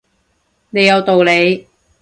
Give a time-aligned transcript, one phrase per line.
[0.71, 1.67] 你有道理